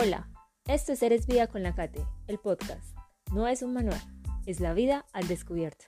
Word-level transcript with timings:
Hola, 0.00 0.30
esto 0.68 0.92
es 0.92 1.02
Eres 1.02 1.26
Vida 1.26 1.48
con 1.48 1.64
la 1.64 1.74
Cate, 1.74 2.06
el 2.28 2.38
podcast. 2.38 2.96
No 3.32 3.48
es 3.48 3.64
un 3.64 3.72
manual, 3.72 4.00
es 4.46 4.60
la 4.60 4.72
vida 4.72 5.06
al 5.12 5.26
descubierto. 5.26 5.86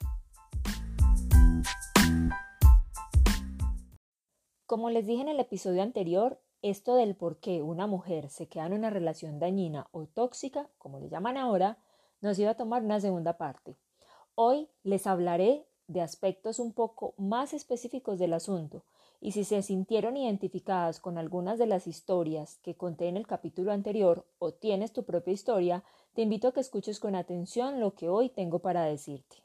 Como 4.65 4.89
les 4.89 5.07
dije 5.07 5.21
en 5.21 5.29
el 5.29 5.39
episodio 5.39 5.81
anterior, 5.81 6.41
esto 6.61 6.95
del 6.95 7.15
por 7.15 7.39
qué 7.39 7.61
una 7.61 7.87
mujer 7.87 8.29
se 8.29 8.49
queda 8.49 8.65
en 8.65 8.73
una 8.73 8.89
relación 8.89 9.39
dañina 9.39 9.87
o 9.91 10.07
tóxica, 10.07 10.69
como 10.77 10.99
le 10.99 11.07
llaman 11.07 11.37
ahora, 11.37 11.77
nos 12.19 12.37
iba 12.37 12.51
a 12.51 12.57
tomar 12.57 12.83
una 12.83 12.99
segunda 12.99 13.37
parte. 13.37 13.77
Hoy 14.35 14.69
les 14.83 15.07
hablaré 15.07 15.65
de 15.91 16.01
aspectos 16.01 16.59
un 16.59 16.71
poco 16.71 17.13
más 17.17 17.53
específicos 17.53 18.17
del 18.17 18.33
asunto 18.33 18.83
y 19.19 19.33
si 19.33 19.43
se 19.43 19.61
sintieron 19.61 20.17
identificadas 20.17 20.99
con 20.99 21.17
algunas 21.17 21.59
de 21.59 21.67
las 21.67 21.85
historias 21.85 22.57
que 22.63 22.75
conté 22.75 23.07
en 23.07 23.17
el 23.17 23.27
capítulo 23.27 23.71
anterior 23.71 24.25
o 24.39 24.51
tienes 24.51 24.93
tu 24.93 25.03
propia 25.03 25.33
historia, 25.33 25.83
te 26.15 26.23
invito 26.23 26.47
a 26.47 26.53
que 26.53 26.59
escuches 26.59 26.99
con 26.99 27.15
atención 27.15 27.79
lo 27.79 27.93
que 27.93 28.09
hoy 28.09 28.29
tengo 28.29 28.59
para 28.59 28.83
decirte. 28.85 29.37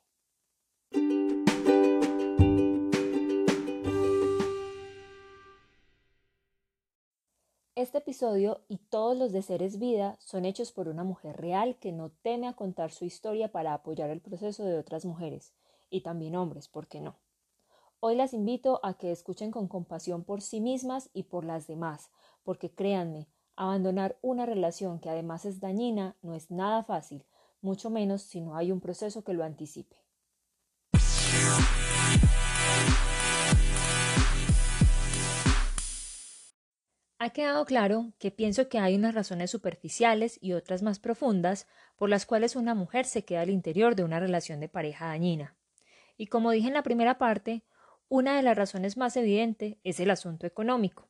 Este 7.74 7.98
episodio 7.98 8.62
y 8.68 8.78
todos 8.78 9.18
los 9.18 9.32
de 9.32 9.42
Seres 9.42 9.78
Vida 9.78 10.16
son 10.18 10.46
hechos 10.46 10.72
por 10.72 10.88
una 10.88 11.04
mujer 11.04 11.36
real 11.36 11.76
que 11.76 11.92
no 11.92 12.10
teme 12.22 12.48
a 12.48 12.54
contar 12.54 12.90
su 12.90 13.04
historia 13.04 13.52
para 13.52 13.74
apoyar 13.74 14.08
el 14.08 14.22
proceso 14.22 14.64
de 14.64 14.78
otras 14.78 15.04
mujeres 15.04 15.52
y 15.90 16.02
también 16.02 16.36
hombres, 16.36 16.68
¿por 16.68 16.86
qué 16.86 17.00
no? 17.00 17.16
Hoy 18.00 18.14
las 18.14 18.34
invito 18.34 18.80
a 18.82 18.94
que 18.94 19.10
escuchen 19.10 19.50
con 19.50 19.68
compasión 19.68 20.22
por 20.22 20.42
sí 20.42 20.60
mismas 20.60 21.10
y 21.12 21.24
por 21.24 21.44
las 21.44 21.66
demás, 21.66 22.10
porque 22.44 22.70
créanme, 22.70 23.28
abandonar 23.56 24.18
una 24.22 24.46
relación 24.46 25.00
que 25.00 25.08
además 25.08 25.44
es 25.44 25.60
dañina 25.60 26.14
no 26.22 26.34
es 26.34 26.50
nada 26.50 26.84
fácil, 26.84 27.24
mucho 27.62 27.90
menos 27.90 28.22
si 28.22 28.40
no 28.40 28.56
hay 28.56 28.70
un 28.70 28.80
proceso 28.80 29.24
que 29.24 29.32
lo 29.32 29.44
anticipe. 29.44 29.96
Ha 37.18 37.30
quedado 37.30 37.64
claro 37.64 38.12
que 38.18 38.30
pienso 38.30 38.68
que 38.68 38.78
hay 38.78 38.94
unas 38.94 39.14
razones 39.14 39.50
superficiales 39.50 40.38
y 40.42 40.52
otras 40.52 40.82
más 40.82 40.98
profundas 40.98 41.66
por 41.96 42.10
las 42.10 42.26
cuales 42.26 42.56
una 42.56 42.74
mujer 42.74 43.06
se 43.06 43.24
queda 43.24 43.40
al 43.40 43.50
interior 43.50 43.96
de 43.96 44.04
una 44.04 44.20
relación 44.20 44.60
de 44.60 44.68
pareja 44.68 45.06
dañina. 45.06 45.56
Y 46.16 46.28
como 46.28 46.50
dije 46.50 46.68
en 46.68 46.74
la 46.74 46.82
primera 46.82 47.18
parte, 47.18 47.62
una 48.08 48.36
de 48.36 48.42
las 48.42 48.56
razones 48.56 48.96
más 48.96 49.16
evidentes 49.16 49.76
es 49.84 50.00
el 50.00 50.10
asunto 50.10 50.46
económico. 50.46 51.08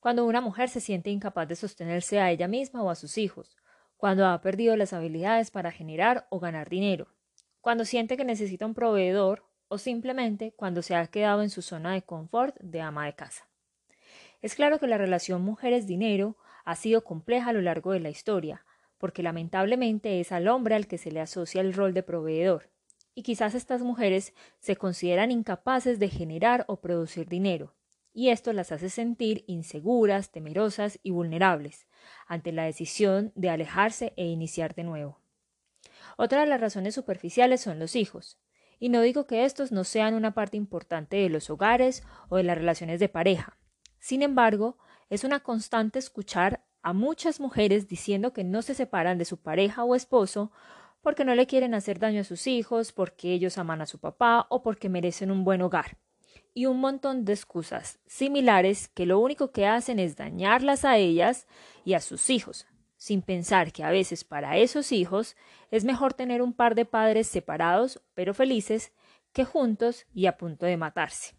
Cuando 0.00 0.24
una 0.24 0.40
mujer 0.40 0.68
se 0.68 0.80
siente 0.80 1.10
incapaz 1.10 1.48
de 1.48 1.56
sostenerse 1.56 2.20
a 2.20 2.30
ella 2.30 2.48
misma 2.48 2.82
o 2.82 2.90
a 2.90 2.94
sus 2.94 3.18
hijos, 3.18 3.56
cuando 3.96 4.26
ha 4.26 4.40
perdido 4.40 4.76
las 4.76 4.92
habilidades 4.92 5.50
para 5.50 5.72
generar 5.72 6.26
o 6.30 6.38
ganar 6.38 6.68
dinero, 6.68 7.08
cuando 7.60 7.84
siente 7.84 8.16
que 8.16 8.24
necesita 8.24 8.66
un 8.66 8.74
proveedor 8.74 9.44
o 9.68 9.78
simplemente 9.78 10.52
cuando 10.56 10.82
se 10.82 10.94
ha 10.94 11.06
quedado 11.06 11.42
en 11.42 11.50
su 11.50 11.62
zona 11.62 11.92
de 11.92 12.02
confort 12.02 12.56
de 12.60 12.80
ama 12.80 13.06
de 13.06 13.14
casa. 13.14 13.48
Es 14.40 14.54
claro 14.54 14.78
que 14.78 14.86
la 14.86 14.98
relación 14.98 15.42
mujeres-dinero 15.42 16.36
ha 16.64 16.76
sido 16.76 17.02
compleja 17.02 17.50
a 17.50 17.52
lo 17.52 17.60
largo 17.60 17.92
de 17.92 18.00
la 18.00 18.10
historia, 18.10 18.64
porque 18.98 19.22
lamentablemente 19.22 20.20
es 20.20 20.32
al 20.32 20.48
hombre 20.48 20.74
al 20.74 20.86
que 20.86 20.98
se 20.98 21.10
le 21.10 21.20
asocia 21.20 21.60
el 21.60 21.74
rol 21.74 21.92
de 21.92 22.02
proveedor, 22.02 22.70
y 23.18 23.24
quizás 23.24 23.56
estas 23.56 23.82
mujeres 23.82 24.32
se 24.60 24.76
consideran 24.76 25.32
incapaces 25.32 25.98
de 25.98 26.08
generar 26.08 26.64
o 26.68 26.80
producir 26.80 27.28
dinero, 27.28 27.74
y 28.12 28.28
esto 28.28 28.52
las 28.52 28.70
hace 28.70 28.90
sentir 28.90 29.42
inseguras, 29.48 30.30
temerosas 30.30 31.00
y 31.02 31.10
vulnerables 31.10 31.88
ante 32.28 32.52
la 32.52 32.62
decisión 32.62 33.32
de 33.34 33.50
alejarse 33.50 34.12
e 34.16 34.26
iniciar 34.26 34.76
de 34.76 34.84
nuevo. 34.84 35.20
Otra 36.16 36.42
de 36.42 36.46
las 36.46 36.60
razones 36.60 36.94
superficiales 36.94 37.60
son 37.60 37.80
los 37.80 37.96
hijos, 37.96 38.38
y 38.78 38.88
no 38.88 39.02
digo 39.02 39.26
que 39.26 39.44
estos 39.44 39.72
no 39.72 39.82
sean 39.82 40.14
una 40.14 40.32
parte 40.32 40.56
importante 40.56 41.16
de 41.16 41.28
los 41.28 41.50
hogares 41.50 42.04
o 42.28 42.36
de 42.36 42.44
las 42.44 42.56
relaciones 42.56 43.00
de 43.00 43.08
pareja. 43.08 43.58
Sin 43.98 44.22
embargo, 44.22 44.78
es 45.10 45.24
una 45.24 45.40
constante 45.40 45.98
escuchar 45.98 46.64
a 46.82 46.92
muchas 46.92 47.40
mujeres 47.40 47.88
diciendo 47.88 48.32
que 48.32 48.44
no 48.44 48.62
se 48.62 48.74
separan 48.74 49.18
de 49.18 49.24
su 49.24 49.38
pareja 49.38 49.82
o 49.82 49.96
esposo 49.96 50.52
porque 51.02 51.24
no 51.24 51.34
le 51.34 51.46
quieren 51.46 51.74
hacer 51.74 51.98
daño 51.98 52.20
a 52.20 52.24
sus 52.24 52.46
hijos, 52.46 52.92
porque 52.92 53.32
ellos 53.32 53.58
aman 53.58 53.80
a 53.80 53.86
su 53.86 53.98
papá 53.98 54.46
o 54.50 54.62
porque 54.62 54.88
merecen 54.88 55.30
un 55.30 55.44
buen 55.44 55.62
hogar. 55.62 55.98
Y 56.54 56.66
un 56.66 56.80
montón 56.80 57.24
de 57.24 57.32
excusas 57.32 58.00
similares 58.06 58.88
que 58.88 59.06
lo 59.06 59.18
único 59.20 59.52
que 59.52 59.66
hacen 59.66 59.98
es 59.98 60.16
dañarlas 60.16 60.84
a 60.84 60.96
ellas 60.96 61.46
y 61.84 61.94
a 61.94 62.00
sus 62.00 62.30
hijos, 62.30 62.66
sin 62.96 63.22
pensar 63.22 63.72
que 63.72 63.84
a 63.84 63.90
veces 63.90 64.24
para 64.24 64.56
esos 64.56 64.92
hijos 64.92 65.36
es 65.70 65.84
mejor 65.84 66.14
tener 66.14 66.42
un 66.42 66.52
par 66.52 66.74
de 66.74 66.84
padres 66.84 67.28
separados 67.28 68.02
pero 68.14 68.34
felices 68.34 68.92
que 69.32 69.44
juntos 69.44 70.06
y 70.12 70.26
a 70.26 70.36
punto 70.36 70.66
de 70.66 70.76
matarse. 70.76 71.36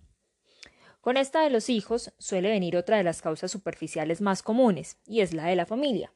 Con 1.02 1.18
esta 1.18 1.42
de 1.42 1.50
los 1.50 1.70
hijos 1.70 2.14
suele 2.18 2.50
venir 2.50 2.76
otra 2.76 2.98
de 2.98 3.04
las 3.04 3.22
causas 3.22 3.52
superficiales 3.52 4.22
más 4.22 4.44
comunes, 4.44 4.98
y 5.06 5.22
es 5.22 5.34
la 5.34 5.46
de 5.46 5.56
la 5.56 5.66
familia. 5.66 6.14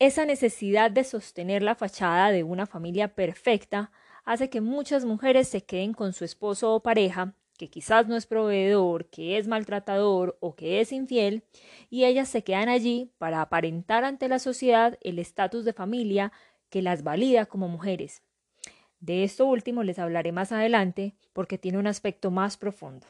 Esa 0.00 0.24
necesidad 0.24 0.90
de 0.90 1.04
sostener 1.04 1.62
la 1.62 1.74
fachada 1.74 2.30
de 2.30 2.42
una 2.42 2.64
familia 2.64 3.14
perfecta 3.14 3.92
hace 4.24 4.48
que 4.48 4.62
muchas 4.62 5.04
mujeres 5.04 5.46
se 5.46 5.62
queden 5.62 5.92
con 5.92 6.14
su 6.14 6.24
esposo 6.24 6.72
o 6.72 6.82
pareja, 6.82 7.34
que 7.58 7.68
quizás 7.68 8.08
no 8.08 8.16
es 8.16 8.24
proveedor, 8.24 9.10
que 9.10 9.36
es 9.36 9.46
maltratador 9.46 10.38
o 10.40 10.56
que 10.56 10.80
es 10.80 10.90
infiel, 10.92 11.44
y 11.90 12.06
ellas 12.06 12.30
se 12.30 12.42
quedan 12.42 12.70
allí 12.70 13.12
para 13.18 13.42
aparentar 13.42 14.04
ante 14.04 14.26
la 14.28 14.38
sociedad 14.38 14.96
el 15.02 15.18
estatus 15.18 15.66
de 15.66 15.74
familia 15.74 16.32
que 16.70 16.80
las 16.80 17.02
valida 17.02 17.44
como 17.44 17.68
mujeres. 17.68 18.22
De 19.00 19.22
esto 19.22 19.44
último 19.44 19.82
les 19.82 19.98
hablaré 19.98 20.32
más 20.32 20.50
adelante 20.50 21.14
porque 21.34 21.58
tiene 21.58 21.76
un 21.76 21.86
aspecto 21.86 22.30
más 22.30 22.56
profundo. 22.56 23.06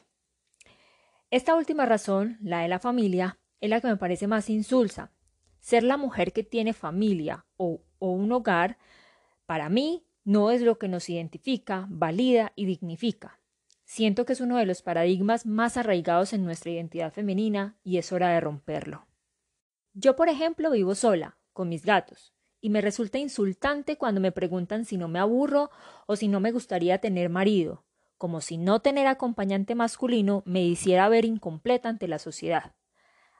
Esta 1.29 1.55
última 1.55 1.85
razón, 1.85 2.37
la 2.41 2.63
de 2.63 2.67
la 2.67 2.79
familia, 2.79 3.39
es 3.61 3.69
la 3.69 3.79
que 3.79 3.87
me 3.87 3.95
parece 3.95 4.27
más 4.27 4.49
insulsa, 4.49 5.13
ser 5.61 5.83
la 5.83 5.95
mujer 5.95 6.33
que 6.33 6.43
tiene 6.43 6.73
familia 6.73 7.45
o, 7.55 7.81
un 7.99 8.31
hogar, 8.31 8.77
para 9.45 9.69
mí, 9.69 10.03
no 10.23 10.51
es 10.51 10.61
lo 10.61 10.77
que 10.77 10.87
nos 10.87 11.09
identifica, 11.09 11.87
valida 11.89 12.51
y 12.55 12.65
dignifica. 12.65 13.39
Siento 13.85 14.25
que 14.25 14.33
es 14.33 14.41
uno 14.41 14.57
de 14.57 14.65
los 14.65 14.81
paradigmas 14.81 15.45
más 15.45 15.77
arraigados 15.77 16.33
en 16.33 16.43
nuestra 16.43 16.71
identidad 16.71 17.13
femenina 17.13 17.77
y 17.83 17.97
es 17.97 18.11
hora 18.11 18.29
de 18.29 18.39
romperlo. 18.39 19.07
Yo, 19.93 20.15
por 20.15 20.29
ejemplo, 20.29 20.71
vivo 20.71 20.95
sola, 20.95 21.37
con 21.53 21.69
mis 21.69 21.85
gatos, 21.85 22.33
y 22.59 22.69
me 22.69 22.81
resulta 22.81 23.17
insultante 23.17 23.97
cuando 23.97 24.21
me 24.21 24.31
preguntan 24.31 24.85
si 24.85 24.97
no 24.97 25.07
me 25.07 25.19
aburro 25.19 25.69
o 26.05 26.15
si 26.15 26.27
no 26.27 26.39
me 26.39 26.51
gustaría 26.51 26.99
tener 26.99 27.29
marido, 27.29 27.83
como 28.17 28.39
si 28.39 28.57
no 28.57 28.81
tener 28.81 29.07
acompañante 29.07 29.75
masculino 29.75 30.43
me 30.45 30.63
hiciera 30.63 31.09
ver 31.09 31.25
incompleta 31.25 31.89
ante 31.89 32.07
la 32.07 32.19
sociedad. 32.19 32.73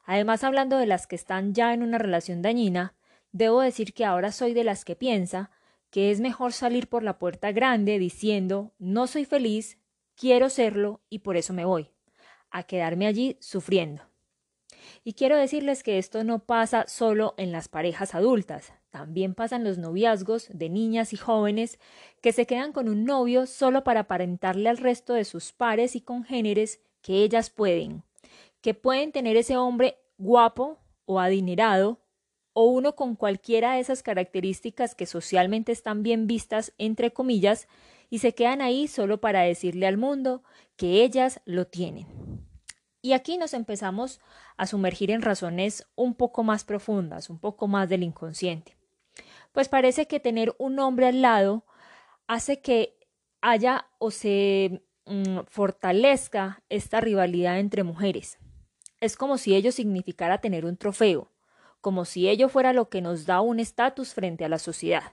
Además, 0.04 0.44
hablando 0.44 0.78
de 0.78 0.86
las 0.86 1.08
que 1.08 1.16
están 1.16 1.54
ya 1.54 1.74
en 1.74 1.84
una 1.84 1.98
relación 1.98 2.42
dañina, 2.42 2.96
debo 3.32 3.62
decir 3.62 3.94
que 3.94 4.06
ahora 4.06 4.32
soy 4.32 4.54
de 4.54 4.64
las 4.64 4.86
que 4.86 4.96
piensa 4.96 5.52
que 5.92 6.10
es 6.10 6.22
mejor 6.22 6.54
salir 6.54 6.88
por 6.88 7.04
la 7.04 7.20
puerta 7.20 7.52
grande 7.52 8.00
diciendo 8.00 8.72
no 8.80 9.08
soy 9.08 9.26
feliz, 9.26 9.78
quiero 10.16 10.50
serlo 10.50 11.02
y 11.10 11.20
por 11.20 11.38
eso 11.38 11.54
me 11.54 11.66
voy, 11.66 11.92
a 12.50 12.64
quedarme 12.64 13.06
allí 13.08 13.38
sufriendo. 13.42 14.04
Y 15.04 15.14
quiero 15.14 15.36
decirles 15.36 15.84
que 15.84 15.98
esto 15.98 16.24
no 16.24 16.46
pasa 16.46 16.86
solo 16.88 17.36
en 17.38 17.52
las 17.52 17.68
parejas 17.68 18.16
adultas, 18.16 18.74
también 18.90 19.36
pasan 19.36 19.64
los 19.64 19.78
noviazgos 19.78 20.48
de 20.54 20.70
niñas 20.70 21.14
y 21.14 21.18
jóvenes 21.18 21.78
que 22.22 22.32
se 22.32 22.46
quedan 22.46 22.72
con 22.72 22.88
un 22.88 23.04
novio 23.04 23.46
solo 23.46 23.84
para 23.84 24.02
aparentarle 24.02 24.70
al 24.70 24.78
resto 24.78 25.14
de 25.14 25.26
sus 25.26 25.52
pares 25.52 25.96
y 25.96 26.02
congéneres 26.02 26.82
que 27.02 27.24
ellas 27.24 27.50
pueden, 27.50 28.04
que 28.62 28.74
pueden 28.74 29.12
tener 29.12 29.38
ese 29.38 29.58
hombre 29.58 29.98
guapo 30.18 30.80
o 31.06 31.20
adinerado 31.20 32.00
o 32.54 32.66
uno 32.66 32.96
con 32.96 33.16
cualquiera 33.16 33.74
de 33.74 33.80
esas 33.80 34.04
características 34.04 34.96
que 34.96 35.06
socialmente 35.06 35.72
están 35.72 36.04
bien 36.04 36.28
vistas, 36.28 36.74
entre 36.78 37.12
comillas, 37.12 37.68
y 38.10 38.20
se 38.20 38.36
quedan 38.36 38.62
ahí 38.62 38.88
solo 38.88 39.22
para 39.22 39.42
decirle 39.42 39.88
al 39.88 39.98
mundo 39.98 40.44
que 40.76 41.04
ellas 41.04 41.42
lo 41.46 41.66
tienen. 41.66 42.08
Y 43.02 43.14
aquí 43.14 43.38
nos 43.38 43.54
empezamos 43.54 44.20
a 44.58 44.68
sumergir 44.68 45.12
en 45.12 45.22
razones 45.22 45.88
un 45.96 46.14
poco 46.14 46.44
más 46.44 46.66
profundas, 46.66 47.30
un 47.30 47.40
poco 47.40 47.68
más 47.68 47.90
del 47.90 48.04
inconsciente. 48.04 48.78
Pues 49.54 49.70
parece 49.70 50.08
que 50.08 50.20
tener 50.20 50.54
un 50.60 50.78
hombre 50.80 51.08
al 51.08 51.22
lado 51.22 51.66
hace 52.28 52.62
que 52.62 52.98
haya 53.42 53.88
o 53.98 54.12
se 54.12 54.84
mm, 55.06 55.40
fortalezca 55.48 56.64
esta 56.70 57.02
rivalidad 57.02 57.60
entre 57.60 57.84
mujeres. 57.84 58.38
Es 59.02 59.18
como 59.18 59.38
si 59.38 59.56
ello 59.56 59.72
significara 59.72 60.40
tener 60.40 60.64
un 60.64 60.78
trofeo, 60.78 61.32
como 61.82 62.06
si 62.06 62.30
ello 62.30 62.50
fuera 62.50 62.72
lo 62.72 62.88
que 62.88 63.02
nos 63.02 63.26
da 63.26 63.42
un 63.42 63.60
estatus 63.60 64.14
frente 64.14 64.46
a 64.46 64.50
la 64.50 64.60
sociedad. 64.60 65.12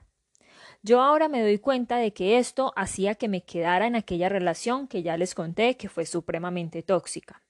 Yo 0.83 1.01
ahora 1.01 1.29
me 1.29 1.41
doy 1.41 1.59
cuenta 1.59 1.97
de 1.97 2.13
que 2.13 2.39
esto 2.39 2.73
hacía 2.77 3.15
que 3.17 3.29
me 3.29 3.43
quedara 3.43 3.87
en 3.87 3.97
aquella 3.97 4.29
relación 4.29 4.87
que 4.87 5.03
ya 5.03 5.17
les 5.17 5.35
conté 5.35 5.77
que 5.77 5.89
fue 5.89 6.07
supremamente 6.07 6.83
tóxica. 6.83 7.43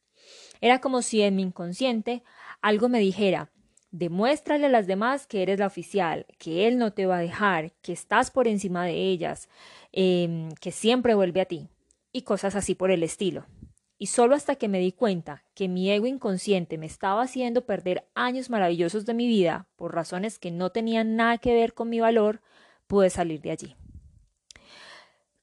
Era 0.60 0.80
como 0.80 1.02
si 1.02 1.22
en 1.22 1.36
mi 1.36 1.42
inconsciente 1.42 2.22
algo 2.62 2.88
me 2.88 3.00
dijera 3.00 3.50
Demuéstrale 3.90 4.66
a 4.66 4.68
las 4.68 4.86
demás 4.86 5.26
que 5.26 5.42
eres 5.42 5.58
la 5.58 5.66
oficial, 5.66 6.26
que 6.38 6.68
él 6.68 6.78
no 6.78 6.92
te 6.92 7.06
va 7.06 7.16
a 7.16 7.20
dejar, 7.20 7.72
que 7.80 7.92
estás 7.92 8.30
por 8.30 8.46
encima 8.46 8.84
de 8.84 8.92
ellas, 8.92 9.48
em, 9.92 10.50
que 10.60 10.72
siempre 10.72 11.14
vuelve 11.14 11.40
a 11.40 11.46
ti, 11.46 11.68
y 12.12 12.22
cosas 12.22 12.54
así 12.54 12.74
por 12.74 12.90
el 12.90 13.02
estilo. 13.02 13.46
Y 13.98 14.06
solo 14.06 14.36
hasta 14.36 14.54
que 14.54 14.68
me 14.68 14.78
di 14.78 14.92
cuenta 14.92 15.44
que 15.54 15.68
mi 15.68 15.90
ego 15.90 16.06
inconsciente 16.06 16.78
me 16.78 16.86
estaba 16.86 17.22
haciendo 17.22 17.66
perder 17.66 18.08
años 18.14 18.48
maravillosos 18.48 19.04
de 19.04 19.14
mi 19.14 19.26
vida 19.26 19.66
por 19.76 19.94
razones 19.94 20.38
que 20.38 20.52
no 20.52 20.70
tenían 20.70 21.16
nada 21.16 21.38
que 21.38 21.52
ver 21.52 21.74
con 21.74 21.88
mi 21.88 21.98
valor, 21.98 22.40
pude 22.86 23.10
salir 23.10 23.40
de 23.40 23.50
allí. 23.50 23.76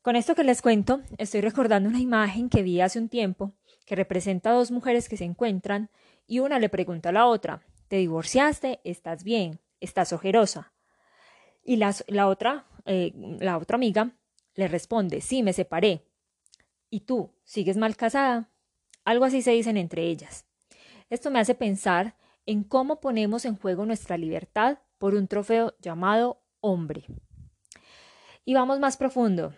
Con 0.02 0.16
esto 0.16 0.36
que 0.36 0.44
les 0.44 0.62
cuento, 0.62 1.02
estoy 1.18 1.42
recordando 1.42 1.90
una 1.90 2.00
imagen 2.00 2.48
que 2.48 2.62
vi 2.62 2.80
hace 2.80 3.00
un 3.00 3.10
tiempo 3.10 3.54
que 3.86 3.96
representa 3.96 4.52
a 4.52 4.54
dos 4.54 4.72
mujeres 4.72 5.10
que 5.10 5.18
se 5.18 5.24
encuentran 5.26 5.90
y 6.28 6.40
una 6.40 6.60
le 6.60 6.70
pregunta 6.70 7.10
a 7.10 7.12
la 7.12 7.26
otra, 7.26 7.62
¿te 7.88 7.98
divorciaste? 7.98 8.80
¿Estás 8.84 9.24
bien? 9.24 9.60
¿Estás 9.80 10.14
ojerosa? 10.14 10.74
Y 11.64 11.78
la, 11.78 12.28
otra, 12.28 12.66
eh, 12.86 13.14
la 13.40 13.58
otra 13.58 13.76
amiga 13.76 14.12
le 14.54 14.68
responde, 14.68 15.22
sí, 15.22 15.44
me 15.44 15.54
separé. 15.54 16.04
¿Y 16.90 17.02
tú? 17.02 17.32
¿Sigues 17.44 17.78
mal 17.78 17.96
casada? 17.96 18.50
Algo 19.04 19.26
así 19.26 19.42
se 19.42 19.52
dicen 19.52 19.78
entre 19.78 20.04
ellas. 20.04 20.46
Esto 21.10 21.32
me 21.32 21.40
hace 21.40 21.56
pensar 21.56 22.16
en 22.46 22.64
cómo 22.64 23.00
ponemos 23.00 23.46
en 23.46 23.56
juego 23.56 23.86
nuestra 23.86 24.18
libertad 24.18 24.80
por 24.98 25.16
un 25.16 25.28
trofeo 25.28 25.76
llamado 25.80 26.42
hombre. 26.62 27.06
Y 28.44 28.54
vamos 28.54 28.80
más 28.80 28.98
profundo. 28.98 29.54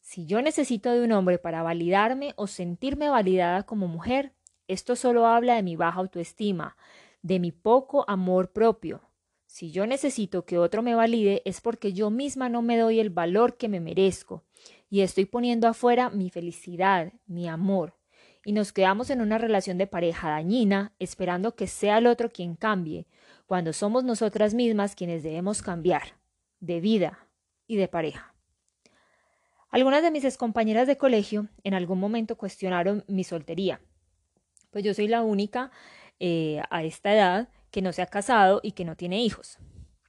Si 0.00 0.26
yo 0.26 0.40
necesito 0.40 0.90
de 0.90 1.04
un 1.04 1.12
hombre 1.12 1.38
para 1.38 1.62
validarme 1.62 2.32
o 2.36 2.46
sentirme 2.46 3.08
validada 3.08 3.64
como 3.64 3.88
mujer, 3.88 4.32
esto 4.66 4.96
solo 4.96 5.26
habla 5.26 5.56
de 5.56 5.62
mi 5.62 5.76
baja 5.76 6.00
autoestima, 6.00 6.76
de 7.22 7.38
mi 7.38 7.52
poco 7.52 8.04
amor 8.08 8.52
propio. 8.52 9.02
Si 9.46 9.70
yo 9.70 9.86
necesito 9.86 10.44
que 10.44 10.58
otro 10.58 10.82
me 10.82 10.94
valide 10.94 11.42
es 11.44 11.60
porque 11.60 11.92
yo 11.92 12.10
misma 12.10 12.48
no 12.48 12.62
me 12.62 12.76
doy 12.76 13.00
el 13.00 13.10
valor 13.10 13.56
que 13.56 13.68
me 13.68 13.80
merezco 13.80 14.44
y 14.90 15.00
estoy 15.00 15.24
poniendo 15.24 15.68
afuera 15.68 16.10
mi 16.10 16.30
felicidad, 16.30 17.12
mi 17.26 17.48
amor. 17.48 17.94
Y 18.44 18.52
nos 18.52 18.72
quedamos 18.72 19.10
en 19.10 19.20
una 19.20 19.38
relación 19.38 19.78
de 19.78 19.86
pareja 19.86 20.30
dañina 20.30 20.94
esperando 20.98 21.54
que 21.54 21.66
sea 21.66 21.98
el 21.98 22.06
otro 22.06 22.30
quien 22.30 22.54
cambie, 22.54 23.06
cuando 23.46 23.72
somos 23.72 24.04
nosotras 24.04 24.54
mismas 24.54 24.94
quienes 24.94 25.22
debemos 25.22 25.62
cambiar, 25.62 26.16
de 26.60 26.80
vida 26.80 27.28
y 27.66 27.76
de 27.76 27.88
pareja. 27.88 28.34
Algunas 29.70 30.02
de 30.02 30.10
mis 30.10 30.24
excompañeras 30.24 30.86
de 30.86 30.96
colegio 30.96 31.48
en 31.62 31.74
algún 31.74 32.00
momento 32.00 32.36
cuestionaron 32.36 33.04
mi 33.06 33.24
soltería 33.24 33.80
pues 34.70 34.84
yo 34.84 34.94
soy 34.94 35.08
la 35.08 35.22
única 35.22 35.70
eh, 36.20 36.62
a 36.70 36.82
esta 36.82 37.12
edad 37.12 37.48
que 37.70 37.82
no 37.82 37.92
se 37.92 38.02
ha 38.02 38.06
casado 38.06 38.60
y 38.62 38.72
que 38.72 38.84
no 38.84 38.96
tiene 38.96 39.22
hijos. 39.22 39.58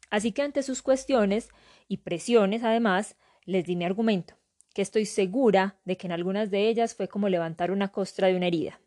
Así 0.10 0.32
que 0.32 0.42
ante 0.42 0.64
sus 0.64 0.82
cuestiones 0.82 1.50
y 1.88 1.98
presiones, 1.98 2.64
además, 2.64 3.16
les 3.46 3.66
di 3.66 3.76
mi 3.76 3.86
argumento, 3.86 4.36
que 4.74 4.82
estoy 4.82 5.06
segura 5.06 5.78
de 5.86 5.98
que 5.98 6.08
en 6.08 6.14
algunas 6.14 6.52
de 6.52 6.68
ellas 6.68 6.96
fue 6.96 7.08
como 7.08 7.30
levantar 7.30 7.72
una 7.72 7.90
costra 7.90 8.28
de 8.28 8.36
una 8.36 8.48
herida. 8.48 8.80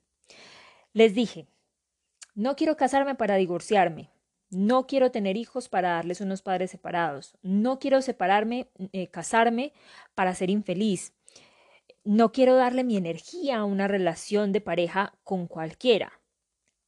Les 0.93 1.15
dije, 1.15 1.47
no 2.35 2.57
quiero 2.57 2.77
casarme 2.77 3.15
para 3.15 3.37
divorciarme, 3.37 4.11
no 4.51 4.87
quiero 4.87 5.11
tener 5.11 5.37
hijos 5.37 5.69
para 5.69 5.91
darles 5.93 6.21
unos 6.21 6.43
padres 6.43 6.71
separados, 6.71 7.37
no 7.43 7.79
quiero 7.79 8.03
separarme, 8.03 8.69
eh, 8.93 9.09
casarme 9.09 9.73
para 10.15 10.35
ser 10.35 10.51
infeliz, 10.51 11.15
no 12.05 12.33
quiero 12.33 12.57
darle 12.57 12.85
mi 12.85 12.97
energía 12.97 13.59
a 13.59 13.65
una 13.65 13.87
relación 13.87 14.53
de 14.53 14.61
pareja 14.61 15.15
con 15.23 15.47
cualquiera. 15.47 16.21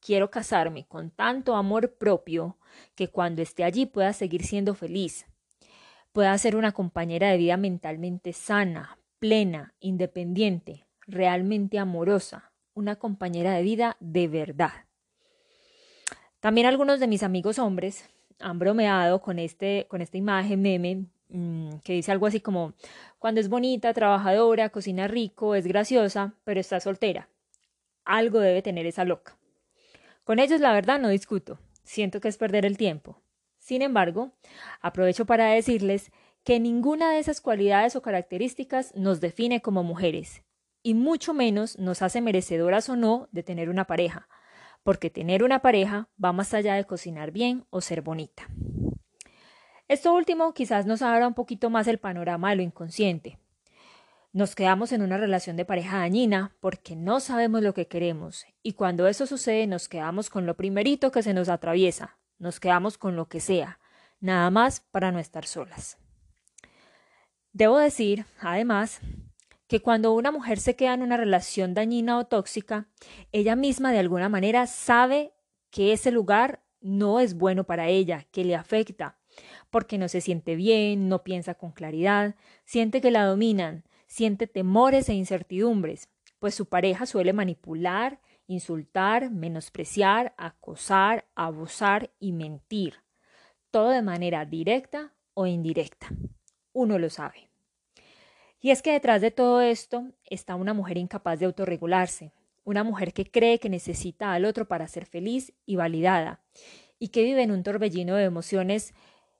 Quiero 0.01 0.29
casarme 0.29 0.85
con 0.87 1.09
tanto 1.09 1.55
amor 1.55 1.95
propio 1.95 2.57
que 2.95 3.07
cuando 3.07 3.41
esté 3.41 3.63
allí 3.63 3.85
pueda 3.85 4.13
seguir 4.13 4.43
siendo 4.43 4.75
feliz. 4.75 5.25
Pueda 6.15 6.35
ser 6.37 6.55
una 6.55 6.71
compañera 6.71 7.29
de 7.29 7.37
vida 7.37 7.57
mentalmente 7.57 8.33
sana, 8.33 8.97
plena, 9.19 9.75
independiente, 9.79 10.87
realmente 11.05 11.77
amorosa, 11.77 12.51
una 12.73 12.95
compañera 12.95 13.53
de 13.53 13.61
vida 13.61 13.97
de 13.99 14.27
verdad. 14.27 14.85
También 16.39 16.65
algunos 16.65 16.99
de 16.99 17.07
mis 17.07 17.21
amigos 17.21 17.59
hombres 17.59 18.09
han 18.39 18.57
bromeado 18.57 19.21
con, 19.21 19.37
este, 19.37 19.85
con 19.89 20.01
esta 20.01 20.17
imagen 20.17 20.61
meme 20.61 21.05
Mm, 21.29 21.79
que 21.83 21.93
dice 21.93 22.11
algo 22.11 22.27
así 22.27 22.39
como, 22.39 22.73
cuando 23.19 23.41
es 23.41 23.49
bonita, 23.49 23.93
trabajadora, 23.93 24.69
cocina 24.69 25.07
rico, 25.07 25.55
es 25.55 25.65
graciosa, 25.67 26.33
pero 26.43 26.59
está 26.59 26.79
soltera. 26.79 27.29
Algo 28.03 28.39
debe 28.39 28.61
tener 28.61 28.85
esa 28.85 29.05
loca. 29.05 29.37
Con 30.23 30.39
ellos 30.39 30.61
la 30.61 30.73
verdad 30.73 30.99
no 30.99 31.09
discuto, 31.09 31.59
siento 31.83 32.21
que 32.21 32.27
es 32.27 32.37
perder 32.37 32.65
el 32.65 32.77
tiempo. 32.77 33.21
Sin 33.65 33.81
embargo, 33.81 34.31
aprovecho 34.79 35.25
para 35.25 35.47
decirles 35.47 36.11
que 36.43 36.59
ninguna 36.59 37.09
de 37.09 37.17
esas 37.17 37.41
cualidades 37.41 37.95
o 37.95 38.03
características 38.03 38.93
nos 38.95 39.21
define 39.21 39.63
como 39.63 39.81
mujeres, 39.81 40.43
y 40.83 40.93
mucho 40.93 41.33
menos 41.33 41.79
nos 41.79 42.03
hace 42.03 42.21
merecedoras 42.21 42.89
o 42.89 42.95
no 42.95 43.27
de 43.31 43.41
tener 43.41 43.69
una 43.69 43.85
pareja, 43.85 44.29
porque 44.83 45.09
tener 45.09 45.43
una 45.43 45.63
pareja 45.63 46.09
va 46.23 46.31
más 46.31 46.53
allá 46.53 46.75
de 46.75 46.85
cocinar 46.85 47.31
bien 47.31 47.65
o 47.71 47.81
ser 47.81 48.03
bonita. 48.03 48.43
Esto 49.87 50.13
último 50.13 50.53
quizás 50.53 50.85
nos 50.85 51.01
abra 51.01 51.27
un 51.27 51.33
poquito 51.33 51.71
más 51.71 51.87
el 51.87 51.97
panorama 51.97 52.51
de 52.51 52.57
lo 52.57 52.61
inconsciente. 52.61 53.39
Nos 54.31 54.53
quedamos 54.53 54.91
en 54.91 55.01
una 55.01 55.17
relación 55.17 55.57
de 55.57 55.65
pareja 55.65 55.97
dañina 55.97 56.55
porque 56.59 56.95
no 56.95 57.19
sabemos 57.19 57.63
lo 57.63 57.73
que 57.73 57.87
queremos 57.87 58.45
y 58.61 58.73
cuando 58.73 59.07
eso 59.07 59.25
sucede 59.25 59.65
nos 59.65 59.89
quedamos 59.89 60.29
con 60.29 60.45
lo 60.45 60.55
primerito 60.55 61.11
que 61.11 61.23
se 61.23 61.33
nos 61.33 61.49
atraviesa, 61.49 62.19
nos 62.45 62.59
quedamos 62.59 62.97
con 62.97 63.15
lo 63.15 63.27
que 63.27 63.39
sea, 63.39 63.79
nada 64.21 64.49
más 64.51 64.79
para 64.79 65.11
no 65.11 65.19
estar 65.19 65.45
solas. 65.45 65.97
Debo 67.51 67.79
decir, 67.79 68.25
además, 68.39 69.01
que 69.67 69.81
cuando 69.81 70.13
una 70.13 70.31
mujer 70.31 70.59
se 70.59 70.75
queda 70.75 70.93
en 70.93 71.01
una 71.01 71.17
relación 71.17 71.73
dañina 71.73 72.19
o 72.19 72.25
tóxica, 72.25 72.87
ella 73.31 73.55
misma 73.55 73.91
de 73.91 73.99
alguna 73.99 74.29
manera 74.29 74.67
sabe 74.67 75.33
que 75.71 75.91
ese 75.91 76.11
lugar 76.11 76.63
no 76.81 77.19
es 77.19 77.35
bueno 77.35 77.63
para 77.63 77.87
ella, 77.87 78.27
que 78.31 78.45
le 78.45 78.55
afecta, 78.55 79.17
porque 79.71 79.97
no 79.97 80.07
se 80.07 80.21
siente 80.21 80.55
bien, 80.55 81.09
no 81.09 81.23
piensa 81.23 81.55
con 81.55 81.71
claridad, 81.71 82.35
siente 82.63 83.01
que 83.01 83.09
la 83.09 83.25
dominan, 83.25 83.85
siente 84.05 84.45
temores 84.45 85.09
e 85.09 85.15
incertidumbres, 85.15 86.09
pues 86.37 86.53
su 86.53 86.67
pareja 86.67 87.07
suele 87.07 87.33
manipular, 87.33 88.19
insultar, 88.47 89.31
menospreciar, 89.31 90.33
acosar, 90.37 91.25
abusar 91.35 92.11
y 92.19 92.31
mentir, 92.31 92.95
todo 93.71 93.89
de 93.89 94.01
manera 94.01 94.45
directa 94.45 95.13
o 95.33 95.47
indirecta. 95.47 96.07
Uno 96.73 96.99
lo 96.99 97.09
sabe. 97.09 97.49
Y 98.59 98.71
es 98.71 98.81
que 98.81 98.91
detrás 98.93 99.21
de 99.21 99.31
todo 99.31 99.61
esto 99.61 100.11
está 100.23 100.55
una 100.55 100.73
mujer 100.73 100.97
incapaz 100.97 101.39
de 101.39 101.45
autorregularse, 101.45 102.31
una 102.63 102.83
mujer 102.83 103.13
que 103.13 103.29
cree 103.29 103.59
que 103.59 103.69
necesita 103.69 104.33
al 104.33 104.45
otro 104.45 104.67
para 104.67 104.87
ser 104.87 105.05
feliz 105.05 105.53
y 105.65 105.75
validada, 105.75 106.41
y 106.97 107.09
que 107.09 107.23
vive 107.23 107.43
en 107.43 107.51
un 107.51 107.63
torbellino 107.63 108.15
de 108.15 108.23
emociones 108.23 108.93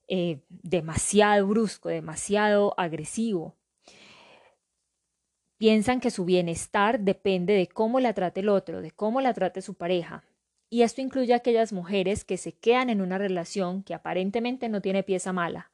eh, 0.08 0.42
demasiado 0.50 1.48
brusco, 1.48 1.90
demasiado 1.90 2.76
agresivo. 2.78 3.56
Piensan 5.58 6.02
que 6.02 6.12
su 6.12 6.26
bienestar 6.26 7.00
depende 7.00 7.54
de 7.54 7.68
cómo 7.68 8.00
la 8.00 8.14
trate 8.14 8.42
el 8.42 8.50
otro, 8.50 8.82
de 8.82 8.92
cómo 8.92 9.22
la 9.22 9.34
trate 9.34 9.62
su 9.62 9.76
pareja. 9.76 10.24
Y 10.70 10.82
esto 10.82 11.02
incluye 11.02 11.34
a 11.34 11.38
aquellas 11.38 11.72
mujeres 11.72 12.26
que 12.26 12.38
se 12.38 12.52
quedan 12.52 12.90
en 12.90 13.02
una 13.02 13.18
relación 13.18 13.84
que 13.84 13.94
aparentemente 13.94 14.68
no 14.68 14.82
tiene 14.82 15.04
pieza 15.04 15.32
mala. 15.32 15.72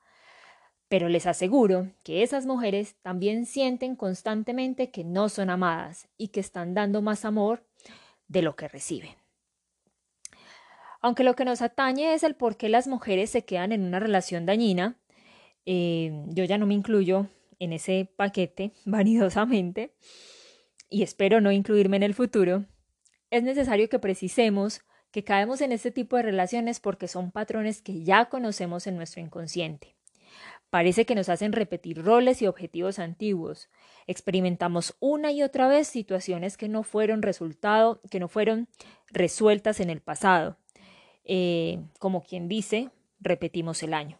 Pero 0.87 1.09
les 1.09 1.25
aseguro 1.25 1.87
que 2.03 2.21
esas 2.21 2.45
mujeres 2.45 2.95
también 3.01 3.45
sienten 3.45 3.95
constantemente 3.95 4.91
que 4.91 5.03
no 5.03 5.29
son 5.29 5.49
amadas 5.49 6.09
y 6.17 6.27
que 6.27 6.41
están 6.41 6.73
dando 6.73 7.01
más 7.01 7.25
amor 7.25 7.65
de 8.27 8.41
lo 8.41 8.55
que 8.55 8.67
reciben. 8.67 9.15
Aunque 10.99 11.23
lo 11.23 11.35
que 11.35 11.45
nos 11.45 11.63
atañe 11.63 12.13
es 12.13 12.23
el 12.23 12.35
por 12.35 12.57
qué 12.57 12.69
las 12.69 12.87
mujeres 12.87 13.31
se 13.31 13.43
quedan 13.43 13.71
en 13.71 13.83
una 13.83 13.99
relación 13.99 14.45
dañina, 14.45 14.99
eh, 15.65 16.11
yo 16.27 16.43
ya 16.43 16.59
no 16.59 16.67
me 16.67 16.75
incluyo 16.75 17.27
en 17.61 17.73
ese 17.73 18.11
paquete 18.17 18.73
vanidosamente 18.85 19.93
y 20.89 21.03
espero 21.03 21.39
no 21.39 21.51
incluirme 21.51 21.95
en 21.95 22.03
el 22.03 22.13
futuro, 22.13 22.65
es 23.29 23.43
necesario 23.43 23.87
que 23.87 23.99
precisemos 23.99 24.81
que 25.11 25.23
caemos 25.23 25.61
en 25.61 25.71
este 25.71 25.91
tipo 25.91 26.17
de 26.17 26.23
relaciones 26.23 26.79
porque 26.79 27.07
son 27.07 27.31
patrones 27.31 27.81
que 27.81 28.03
ya 28.03 28.25
conocemos 28.25 28.87
en 28.87 28.97
nuestro 28.97 29.21
inconsciente. 29.21 29.95
Parece 30.69 31.05
que 31.05 31.15
nos 31.15 31.29
hacen 31.29 31.51
repetir 31.51 32.03
roles 32.03 32.41
y 32.41 32.47
objetivos 32.47 32.97
antiguos. 32.97 33.69
Experimentamos 34.07 34.95
una 34.99 35.31
y 35.31 35.43
otra 35.43 35.67
vez 35.67 35.87
situaciones 35.87 36.55
que 36.57 36.69
no 36.69 36.83
fueron 36.83 37.21
resultado, 37.21 38.01
que 38.09 38.21
no 38.21 38.29
fueron 38.29 38.69
resueltas 39.07 39.81
en 39.81 39.89
el 39.89 40.01
pasado. 40.01 40.57
Eh, 41.25 41.83
como 41.99 42.23
quien 42.23 42.47
dice, 42.47 42.89
repetimos 43.19 43.83
el 43.83 43.93
año. 43.93 44.17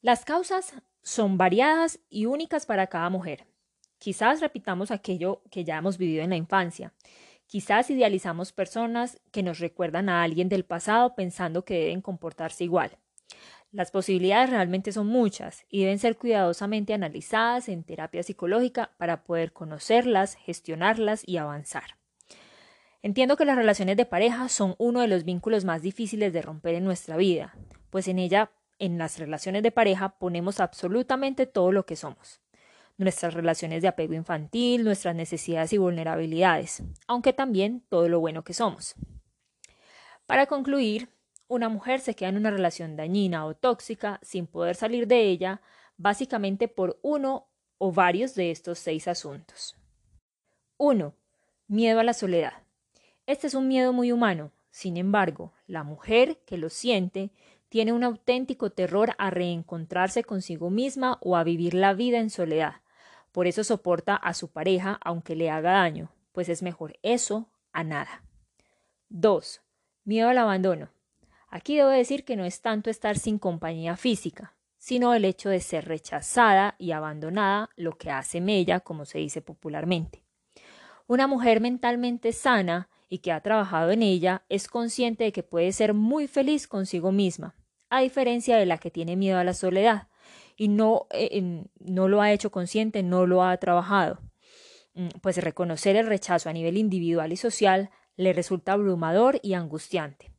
Las 0.00 0.24
causas 0.24 0.74
son 1.02 1.36
variadas 1.38 2.00
y 2.08 2.26
únicas 2.26 2.66
para 2.66 2.86
cada 2.86 3.10
mujer. 3.10 3.46
Quizás 3.98 4.40
repitamos 4.40 4.90
aquello 4.90 5.42
que 5.50 5.64
ya 5.64 5.78
hemos 5.78 5.98
vivido 5.98 6.24
en 6.24 6.30
la 6.30 6.36
infancia. 6.36 6.92
Quizás 7.46 7.90
idealizamos 7.90 8.52
personas 8.52 9.20
que 9.30 9.42
nos 9.42 9.58
recuerdan 9.58 10.08
a 10.08 10.22
alguien 10.22 10.48
del 10.48 10.64
pasado 10.64 11.14
pensando 11.14 11.64
que 11.64 11.74
deben 11.74 12.00
comportarse 12.00 12.64
igual. 12.64 12.98
Las 13.72 13.90
posibilidades 13.90 14.50
realmente 14.50 14.92
son 14.92 15.06
muchas 15.06 15.64
y 15.70 15.80
deben 15.80 15.98
ser 15.98 16.16
cuidadosamente 16.16 16.94
analizadas 16.94 17.68
en 17.68 17.84
terapia 17.84 18.22
psicológica 18.22 18.90
para 18.98 19.24
poder 19.24 19.52
conocerlas, 19.52 20.34
gestionarlas 20.34 21.22
y 21.26 21.38
avanzar. 21.38 21.96
Entiendo 23.02 23.36
que 23.36 23.44
las 23.44 23.56
relaciones 23.56 23.96
de 23.96 24.04
pareja 24.04 24.48
son 24.48 24.74
uno 24.78 25.00
de 25.00 25.08
los 25.08 25.24
vínculos 25.24 25.64
más 25.64 25.82
difíciles 25.82 26.32
de 26.32 26.42
romper 26.42 26.74
en 26.74 26.84
nuestra 26.84 27.16
vida, 27.16 27.54
pues 27.90 28.08
en 28.08 28.18
ella, 28.18 28.52
en 28.82 28.98
las 28.98 29.20
relaciones 29.20 29.62
de 29.62 29.70
pareja, 29.70 30.18
ponemos 30.18 30.58
absolutamente 30.58 31.46
todo 31.46 31.70
lo 31.70 31.86
que 31.86 31.94
somos. 31.94 32.40
Nuestras 32.98 33.32
relaciones 33.32 33.80
de 33.80 33.86
apego 33.86 34.14
infantil, 34.14 34.82
nuestras 34.82 35.14
necesidades 35.14 35.72
y 35.72 35.78
vulnerabilidades, 35.78 36.82
aunque 37.06 37.32
también 37.32 37.84
todo 37.88 38.08
lo 38.08 38.18
bueno 38.18 38.42
que 38.42 38.54
somos. 38.54 38.96
Para 40.26 40.46
concluir, 40.46 41.10
una 41.46 41.68
mujer 41.68 42.00
se 42.00 42.16
queda 42.16 42.30
en 42.30 42.38
una 42.38 42.50
relación 42.50 42.96
dañina 42.96 43.46
o 43.46 43.54
tóxica 43.54 44.18
sin 44.20 44.48
poder 44.48 44.74
salir 44.74 45.06
de 45.06 45.28
ella, 45.28 45.60
básicamente 45.96 46.66
por 46.66 46.98
uno 47.02 47.46
o 47.78 47.92
varios 47.92 48.34
de 48.34 48.50
estos 48.50 48.80
seis 48.80 49.06
asuntos. 49.06 49.76
1. 50.78 51.14
Miedo 51.68 52.00
a 52.00 52.04
la 52.04 52.14
soledad. 52.14 52.64
Este 53.26 53.46
es 53.46 53.54
un 53.54 53.68
miedo 53.68 53.92
muy 53.92 54.10
humano. 54.10 54.50
Sin 54.72 54.96
embargo, 54.96 55.52
la 55.68 55.84
mujer 55.84 56.38
que 56.46 56.58
lo 56.58 56.68
siente 56.68 57.30
tiene 57.72 57.94
un 57.94 58.04
auténtico 58.04 58.68
terror 58.68 59.14
a 59.16 59.30
reencontrarse 59.30 60.24
consigo 60.24 60.68
misma 60.68 61.16
o 61.22 61.38
a 61.38 61.42
vivir 61.42 61.72
la 61.72 61.94
vida 61.94 62.18
en 62.18 62.28
soledad. 62.28 62.82
Por 63.32 63.46
eso 63.46 63.64
soporta 63.64 64.14
a 64.14 64.34
su 64.34 64.48
pareja 64.48 64.98
aunque 65.02 65.36
le 65.36 65.48
haga 65.48 65.72
daño, 65.72 66.12
pues 66.32 66.50
es 66.50 66.62
mejor 66.62 66.98
eso 67.02 67.48
a 67.72 67.82
nada. 67.82 68.24
2. 69.08 69.62
Miedo 70.04 70.28
al 70.28 70.36
abandono. 70.36 70.90
Aquí 71.48 71.74
debo 71.74 71.88
decir 71.88 72.26
que 72.26 72.36
no 72.36 72.44
es 72.44 72.60
tanto 72.60 72.90
estar 72.90 73.18
sin 73.18 73.38
compañía 73.38 73.96
física, 73.96 74.54
sino 74.76 75.14
el 75.14 75.24
hecho 75.24 75.48
de 75.48 75.60
ser 75.60 75.88
rechazada 75.88 76.74
y 76.76 76.92
abandonada 76.92 77.70
lo 77.76 77.96
que 77.96 78.10
hace 78.10 78.42
mella, 78.42 78.80
como 78.80 79.06
se 79.06 79.16
dice 79.16 79.40
popularmente. 79.40 80.22
Una 81.06 81.26
mujer 81.26 81.62
mentalmente 81.62 82.34
sana 82.34 82.90
y 83.08 83.20
que 83.20 83.32
ha 83.32 83.40
trabajado 83.40 83.92
en 83.92 84.02
ella 84.02 84.42
es 84.50 84.68
consciente 84.68 85.24
de 85.24 85.32
que 85.32 85.42
puede 85.42 85.72
ser 85.72 85.94
muy 85.94 86.28
feliz 86.28 86.68
consigo 86.68 87.12
misma, 87.12 87.54
a 87.92 88.00
diferencia 88.00 88.56
de 88.56 88.64
la 88.64 88.78
que 88.78 88.90
tiene 88.90 89.16
miedo 89.16 89.38
a 89.38 89.44
la 89.44 89.52
soledad 89.52 90.08
y 90.56 90.68
no, 90.68 91.06
eh, 91.10 91.64
no 91.78 92.08
lo 92.08 92.22
ha 92.22 92.32
hecho 92.32 92.50
consciente, 92.50 93.02
no 93.02 93.26
lo 93.26 93.44
ha 93.44 93.54
trabajado. 93.58 94.18
Mm, 94.94 95.08
pues 95.20 95.36
reconocer 95.36 95.96
el 95.96 96.06
rechazo 96.06 96.48
a 96.48 96.54
nivel 96.54 96.78
individual 96.78 97.32
y 97.32 97.36
social 97.36 97.90
le 98.16 98.32
resulta 98.32 98.72
abrumador 98.72 99.40
y 99.42 99.52
angustiante. 99.52 100.32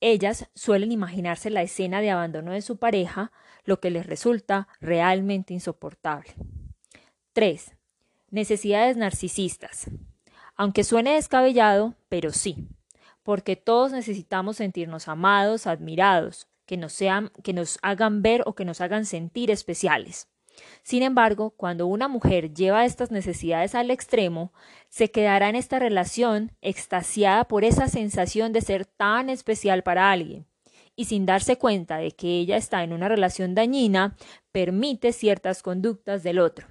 Ellas 0.00 0.48
suelen 0.54 0.90
imaginarse 0.90 1.50
la 1.50 1.60
escena 1.60 2.00
de 2.00 2.10
abandono 2.10 2.52
de 2.52 2.62
su 2.62 2.78
pareja, 2.78 3.32
lo 3.64 3.80
que 3.80 3.90
les 3.90 4.06
resulta 4.06 4.66
realmente 4.80 5.52
insoportable. 5.52 6.34
3. 7.34 7.76
Necesidades 8.30 8.96
narcisistas. 8.96 9.90
Aunque 10.56 10.84
suene 10.84 11.14
descabellado, 11.14 11.96
pero 12.08 12.32
sí, 12.32 12.66
porque 13.22 13.56
todos 13.56 13.92
necesitamos 13.92 14.56
sentirnos 14.56 15.06
amados, 15.06 15.66
admirados, 15.66 16.48
que 16.68 16.76
nos, 16.76 17.78
hagan 17.82 18.22
ver 18.22 18.42
o 18.46 18.54
que 18.54 18.64
nos 18.64 18.80
hagan 18.80 19.06
sentir 19.06 19.50
especiales. 19.50 20.28
Sin 20.82 21.02
embargo, 21.02 21.50
cuando 21.50 21.86
una 21.86 22.08
mujer 22.08 22.52
lleva 22.52 22.84
estas 22.84 23.10
necesidades 23.10 23.74
al 23.74 23.90
extremo, 23.90 24.52
se 24.88 25.10
quedará 25.10 25.48
en 25.48 25.56
esta 25.56 25.78
relación 25.78 26.52
extasiada 26.60 27.44
por 27.44 27.64
esa 27.64 27.88
sensación 27.88 28.52
de 28.52 28.60
ser 28.60 28.84
tan 28.84 29.30
especial 29.30 29.82
para 29.82 30.10
alguien, 30.12 30.46
y 30.94 31.06
sin 31.06 31.26
darse 31.26 31.56
cuenta 31.56 31.96
de 31.98 32.10
que 32.10 32.38
ella 32.38 32.56
está 32.56 32.82
en 32.82 32.92
una 32.92 33.08
relación 33.08 33.54
dañina, 33.54 34.16
permite 34.52 35.12
ciertas 35.12 35.62
conductas 35.62 36.22
del 36.22 36.38
otro. 36.38 36.66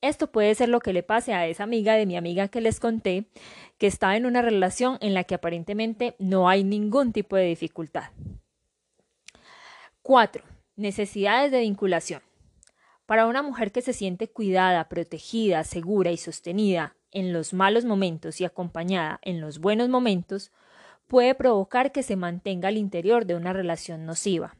Esto 0.00 0.30
puede 0.30 0.54
ser 0.54 0.68
lo 0.68 0.80
que 0.80 0.92
le 0.92 1.02
pase 1.02 1.32
a 1.32 1.46
esa 1.46 1.62
amiga 1.62 1.94
de 1.94 2.04
mi 2.04 2.18
amiga 2.18 2.48
que 2.48 2.60
les 2.60 2.78
conté, 2.78 3.30
que 3.78 3.86
está 3.86 4.16
en 4.16 4.26
una 4.26 4.42
relación 4.42 4.98
en 5.00 5.14
la 5.14 5.24
que 5.24 5.36
aparentemente 5.36 6.14
no 6.18 6.46
hay 6.46 6.62
ningún 6.62 7.12
tipo 7.12 7.36
de 7.36 7.46
dificultad. 7.46 8.10
4. 10.06 10.44
Necesidades 10.76 11.50
de 11.50 11.60
vinculación. 11.60 12.20
Para 13.06 13.26
una 13.26 13.42
mujer 13.42 13.72
que 13.72 13.80
se 13.80 13.94
siente 13.94 14.28
cuidada, 14.28 14.86
protegida, 14.90 15.64
segura 15.64 16.10
y 16.10 16.18
sostenida 16.18 16.94
en 17.10 17.32
los 17.32 17.54
malos 17.54 17.86
momentos 17.86 18.38
y 18.38 18.44
acompañada 18.44 19.18
en 19.22 19.40
los 19.40 19.60
buenos 19.60 19.88
momentos, 19.88 20.52
puede 21.06 21.34
provocar 21.34 21.90
que 21.90 22.02
se 22.02 22.16
mantenga 22.16 22.68
al 22.68 22.76
interior 22.76 23.24
de 23.24 23.34
una 23.34 23.54
relación 23.54 24.04
nociva, 24.04 24.58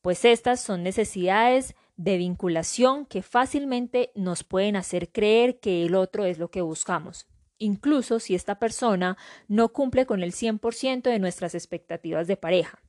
pues 0.00 0.24
estas 0.24 0.62
son 0.62 0.82
necesidades 0.82 1.74
de 1.98 2.16
vinculación 2.16 3.04
que 3.04 3.20
fácilmente 3.20 4.10
nos 4.14 4.42
pueden 4.42 4.74
hacer 4.74 5.12
creer 5.12 5.60
que 5.60 5.84
el 5.84 5.94
otro 5.96 6.24
es 6.24 6.38
lo 6.38 6.50
que 6.50 6.62
buscamos, 6.62 7.26
incluso 7.58 8.20
si 8.20 8.34
esta 8.34 8.58
persona 8.58 9.18
no 9.48 9.68
cumple 9.68 10.06
con 10.06 10.22
el 10.22 10.32
100% 10.32 11.02
de 11.02 11.18
nuestras 11.18 11.54
expectativas 11.54 12.26
de 12.26 12.38
pareja. 12.38 12.80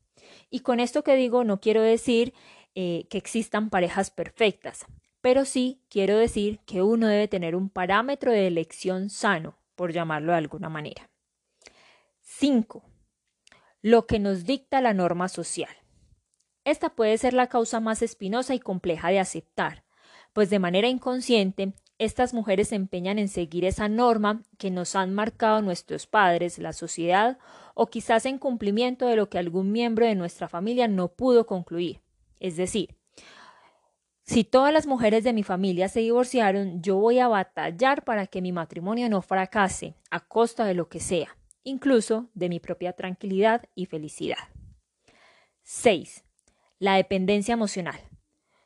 Y 0.49 0.61
con 0.61 0.79
esto 0.79 1.03
que 1.03 1.15
digo 1.15 1.43
no 1.43 1.59
quiero 1.59 1.81
decir 1.81 2.33
eh, 2.75 3.07
que 3.09 3.17
existan 3.17 3.69
parejas 3.69 4.11
perfectas, 4.11 4.85
pero 5.21 5.45
sí 5.45 5.81
quiero 5.89 6.17
decir 6.17 6.59
que 6.65 6.81
uno 6.81 7.07
debe 7.07 7.27
tener 7.27 7.55
un 7.55 7.69
parámetro 7.69 8.31
de 8.31 8.47
elección 8.47 9.09
sano, 9.09 9.57
por 9.75 9.91
llamarlo 9.91 10.31
de 10.31 10.37
alguna 10.37 10.69
manera. 10.69 11.09
5. 12.21 12.83
Lo 13.81 14.05
que 14.05 14.19
nos 14.19 14.45
dicta 14.45 14.81
la 14.81 14.93
norma 14.93 15.29
social. 15.29 15.75
Esta 16.63 16.89
puede 16.89 17.17
ser 17.17 17.33
la 17.33 17.47
causa 17.47 17.79
más 17.79 18.01
espinosa 18.01 18.53
y 18.53 18.59
compleja 18.59 19.09
de 19.09 19.19
aceptar, 19.19 19.83
pues 20.33 20.49
de 20.49 20.59
manera 20.59 20.87
inconsciente 20.87 21.73
estas 21.99 22.33
mujeres 22.33 22.69
se 22.69 22.75
empeñan 22.75 23.19
en 23.19 23.27
seguir 23.27 23.65
esa 23.65 23.89
norma 23.89 24.41
que 24.57 24.71
nos 24.71 24.95
han 24.95 25.13
marcado 25.13 25.61
nuestros 25.61 26.07
padres, 26.07 26.57
la 26.57 26.71
sociedad, 26.71 27.37
o 27.75 27.87
quizás 27.87 28.25
en 28.25 28.37
cumplimiento 28.37 29.05
de 29.05 29.17
lo 29.17 29.29
que 29.29 29.37
algún 29.37 29.71
miembro 29.73 30.05
de 30.05 30.15
nuestra 30.15 30.47
familia 30.47 30.87
no 30.87 31.09
pudo 31.09 31.45
concluir. 31.45 32.01
Es 32.39 32.55
decir, 32.55 32.95
si 34.23 34.45
todas 34.45 34.71
las 34.71 34.87
mujeres 34.87 35.25
de 35.25 35.33
mi 35.33 35.43
familia 35.43 35.89
se 35.89 35.99
divorciaron, 35.99 36.81
yo 36.81 36.95
voy 36.95 37.19
a 37.19 37.27
batallar 37.27 38.05
para 38.05 38.27
que 38.27 38.41
mi 38.41 38.53
matrimonio 38.53 39.09
no 39.09 39.21
fracase, 39.21 39.95
a 40.09 40.21
costa 40.21 40.63
de 40.65 40.75
lo 40.75 40.87
que 40.87 41.01
sea, 41.01 41.35
incluso 41.63 42.29
de 42.33 42.47
mi 42.47 42.59
propia 42.61 42.93
tranquilidad 42.93 43.65
y 43.75 43.87
felicidad. 43.87 44.37
6. 45.63 46.23
La 46.79 46.95
dependencia 46.95 47.53
emocional. 47.53 47.99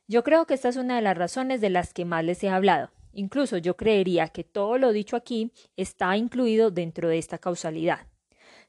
Yo 0.08 0.24
creo 0.24 0.46
que 0.46 0.54
esta 0.54 0.70
es 0.70 0.76
una 0.76 0.98
de 0.98 1.02
las 1.02 1.18
razones 1.18 1.62
de 1.62 1.72
las 1.72 1.94
que 1.94 2.06
más 2.06 2.24
les 2.24 2.44
he 2.44 2.50
hablado. 2.50 2.92
Incluso 3.14 3.58
yo 3.58 3.78
creería 3.78 4.28
que 4.28 4.44
todo 4.44 4.78
lo 4.78 4.92
dicho 4.92 5.16
aquí 5.16 5.52
está 5.78 6.18
incluido 6.18 6.72
dentro 6.72 7.10
de 7.10 7.18
esta 7.18 7.38
causalidad. 7.38 8.08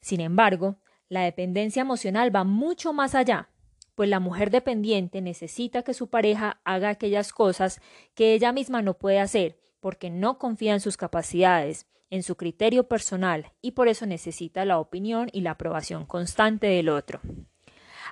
Sin 0.01 0.21
embargo, 0.21 0.77
la 1.09 1.23
dependencia 1.23 1.83
emocional 1.83 2.35
va 2.35 2.45
mucho 2.45 2.93
más 2.93 3.15
allá 3.15 3.49
pues 3.95 4.09
la 4.09 4.21
mujer 4.21 4.51
dependiente 4.51 5.21
necesita 5.21 5.83
que 5.83 5.95
su 5.95 6.09
pareja 6.09 6.61
haga 6.65 6.89
aquellas 6.89 7.33
cosas 7.33 7.81
que 8.15 8.35
ella 8.35 8.53
misma 8.53 8.83
no 8.83 8.95
puede 8.95 9.21
hacer, 9.21 9.59
porque 9.81 10.11
no 10.11 10.39
confía 10.39 10.75
en 10.75 10.81
sus 10.81 10.97
capacidades, 10.97 11.87
en 12.11 12.23
su 12.23 12.37
criterio 12.37 12.89
personal, 12.89 13.53
y 13.61 13.73
por 13.73 13.89
eso 13.89 14.07
necesita 14.07 14.65
la 14.65 14.79
opinión 14.79 15.29
y 15.33 15.43
la 15.43 15.53
aprobación 15.53 16.07
constante 16.07 16.67
del 16.67 16.89
otro. 16.89 17.21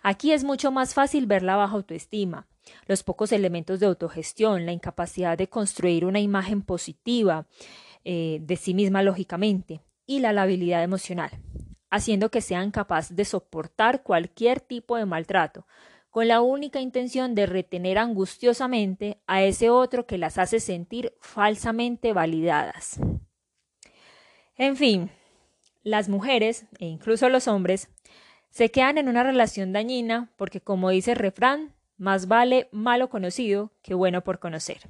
Aquí 0.03 0.33
es 0.33 0.45
mucho 0.45 0.71
más 0.71 0.95
fácil 0.95 1.27
ver 1.27 1.43
la 1.43 1.57
baja 1.57 1.75
autoestima, 1.75 2.47
los 2.87 3.03
pocos 3.03 3.33
elementos 3.33 3.81
de 3.81 3.87
autogestión, 3.87 4.67
la 4.67 4.73
incapacidad 4.73 5.39
de 5.39 5.49
construir 5.49 6.05
una 6.05 6.21
imagen 6.21 6.63
positiva 6.63 7.47
eh, 8.05 8.39
de 8.43 8.57
sí 8.57 8.75
misma 8.75 9.03
lógicamente, 9.03 9.81
y 10.07 10.19
la 10.19 10.33
labilidad 10.33 10.83
emocional 10.83 11.31
haciendo 11.93 12.31
que 12.31 12.41
sean 12.41 12.71
capaces 12.71 13.15
de 13.15 13.27
soportar 13.27 14.03
cualquier 14.03 14.61
tipo 14.61 14.97
de 14.97 15.05
maltrato, 15.05 15.67
con 16.09 16.27
la 16.27 16.41
única 16.41 16.81
intención 16.81 17.35
de 17.35 17.45
retener 17.45 17.99
angustiosamente 17.99 19.21
a 19.27 19.43
ese 19.43 19.69
otro 19.69 20.07
que 20.07 20.17
las 20.17 20.39
hace 20.39 20.59
sentir 20.59 21.15
falsamente 21.21 22.15
validadas. 22.15 22.99
En 24.57 24.77
fin, 24.77 25.11
las 25.83 26.09
mujeres, 26.09 26.65
e 26.79 26.87
incluso 26.87 27.29
los 27.29 27.47
hombres, 27.47 27.91
se 28.53 28.71
quedan 28.71 28.99
en 28.99 29.09
una 29.09 29.25
relación 29.25 29.73
dañina 29.73 30.31
porque, 30.37 30.61
como 30.61 30.91
dice 30.91 31.13
el 31.13 31.19
refrán, 31.19 31.75
más 31.97 32.29
vale 32.29 32.69
malo 32.71 33.11
conocido 33.11 33.73
que 33.83 33.95
bueno 33.95 34.23
por 34.23 34.39
conocer 34.39 34.83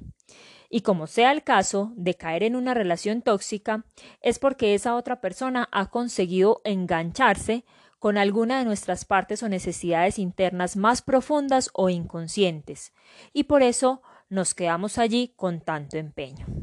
y 0.73 0.81
como 0.81 1.05
sea 1.05 1.31
el 1.31 1.43
caso 1.43 1.93
de 1.95 2.15
caer 2.15 2.41
en 2.41 2.55
una 2.55 2.73
relación 2.73 3.21
tóxica, 3.21 3.85
es 4.21 4.39
porque 4.39 4.73
esa 4.73 4.95
otra 4.95 5.21
persona 5.21 5.69
ha 5.71 5.91
conseguido 5.91 6.61
engancharse 6.63 7.63
con 7.99 8.17
alguna 8.17 8.57
de 8.57 8.65
nuestras 8.65 9.05
partes 9.05 9.43
o 9.43 9.49
necesidades 9.49 10.17
internas 10.17 10.75
más 10.75 11.03
profundas 11.03 11.69
o 11.73 11.91
inconscientes, 11.91 12.91
y 13.33 13.43
por 13.43 13.61
eso 13.61 14.01
nos 14.29 14.55
quedamos 14.55 14.97
allí 14.97 15.35
con 15.35 15.61
tanto 15.61 15.97
empeño. 15.97 16.62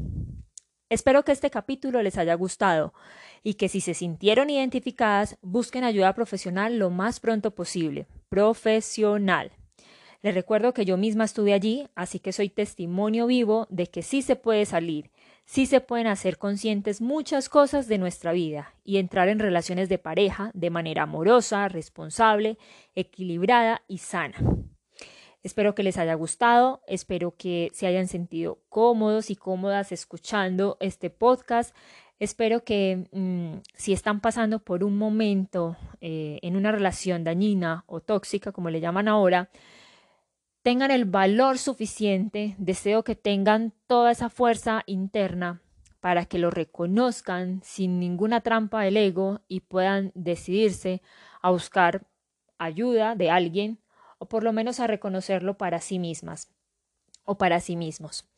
Espero 0.91 1.23
que 1.23 1.31
este 1.31 1.49
capítulo 1.49 2.01
les 2.01 2.17
haya 2.17 2.33
gustado 2.33 2.93
y 3.43 3.53
que 3.53 3.69
si 3.69 3.79
se 3.79 3.93
sintieron 3.93 4.49
identificadas 4.49 5.37
busquen 5.41 5.85
ayuda 5.85 6.13
profesional 6.13 6.79
lo 6.79 6.89
más 6.89 7.21
pronto 7.21 7.51
posible. 7.51 8.07
Profesional. 8.27 9.53
Les 10.21 10.35
recuerdo 10.35 10.73
que 10.73 10.83
yo 10.83 10.97
misma 10.97 11.23
estuve 11.23 11.53
allí, 11.53 11.87
así 11.95 12.19
que 12.19 12.33
soy 12.33 12.49
testimonio 12.49 13.27
vivo 13.27 13.67
de 13.69 13.87
que 13.87 14.01
sí 14.01 14.21
se 14.21 14.35
puede 14.35 14.65
salir, 14.65 15.11
sí 15.45 15.65
se 15.65 15.79
pueden 15.79 16.07
hacer 16.07 16.37
conscientes 16.37 16.99
muchas 16.99 17.47
cosas 17.47 17.87
de 17.87 17.97
nuestra 17.97 18.33
vida 18.33 18.75
y 18.83 18.97
entrar 18.97 19.29
en 19.29 19.39
relaciones 19.39 19.87
de 19.87 19.97
pareja 19.97 20.51
de 20.53 20.71
manera 20.71 21.03
amorosa, 21.03 21.69
responsable, 21.69 22.57
equilibrada 22.95 23.81
y 23.87 23.99
sana. 23.99 24.35
Espero 25.43 25.73
que 25.73 25.81
les 25.81 25.97
haya 25.97 26.13
gustado, 26.13 26.81
espero 26.85 27.35
que 27.35 27.71
se 27.73 27.87
hayan 27.87 28.07
sentido 28.07 28.59
cómodos 28.69 29.31
y 29.31 29.35
cómodas 29.35 29.91
escuchando 29.91 30.77
este 30.79 31.09
podcast. 31.09 31.75
Espero 32.19 32.63
que 32.63 33.07
mm, 33.11 33.61
si 33.73 33.91
están 33.91 34.21
pasando 34.21 34.59
por 34.59 34.83
un 34.83 34.99
momento 34.99 35.77
eh, 35.99 36.37
en 36.43 36.55
una 36.55 36.71
relación 36.71 37.23
dañina 37.23 37.83
o 37.87 38.01
tóxica, 38.01 38.51
como 38.51 38.69
le 38.69 38.81
llaman 38.81 39.07
ahora, 39.07 39.49
tengan 40.61 40.91
el 40.91 41.05
valor 41.05 41.57
suficiente, 41.57 42.55
deseo 42.59 43.03
que 43.03 43.15
tengan 43.15 43.73
toda 43.87 44.11
esa 44.11 44.29
fuerza 44.29 44.83
interna 44.85 45.63
para 46.01 46.25
que 46.25 46.37
lo 46.37 46.51
reconozcan 46.51 47.61
sin 47.63 47.99
ninguna 47.99 48.41
trampa 48.41 48.83
del 48.83 48.97
ego 48.97 49.41
y 49.47 49.61
puedan 49.61 50.11
decidirse 50.13 51.01
a 51.41 51.49
buscar 51.49 52.05
ayuda 52.59 53.15
de 53.15 53.31
alguien 53.31 53.80
o 54.21 54.27
por 54.27 54.43
lo 54.43 54.53
menos 54.53 54.79
a 54.79 54.85
reconocerlo 54.85 55.57
para 55.57 55.81
sí 55.81 55.97
mismas 55.97 56.47
o 57.23 57.39
para 57.39 57.59
sí 57.59 57.75
mismos. 57.75 58.29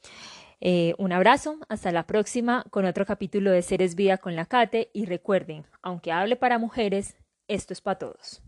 Eh, 0.62 0.96
un 0.98 1.12
abrazo, 1.12 1.58
hasta 1.68 1.92
la 1.92 2.08
próxima 2.08 2.64
con 2.70 2.86
otro 2.86 3.06
capítulo 3.06 3.52
de 3.52 3.62
Seres 3.62 3.96
Vida 3.96 4.18
con 4.18 4.38
la 4.38 4.46
Cate 4.46 4.90
y 4.94 5.06
recuerden, 5.06 5.66
aunque 5.82 6.14
hable 6.14 6.38
para 6.38 6.58
mujeres, 6.58 7.18
esto 7.50 7.74
es 7.74 7.82
para 7.82 8.00
todos. 8.00 8.42